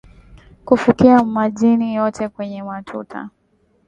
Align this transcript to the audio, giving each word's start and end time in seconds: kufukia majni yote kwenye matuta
kufukia 0.65 1.23
majni 1.23 1.95
yote 1.95 2.29
kwenye 2.29 2.63
matuta 2.63 3.29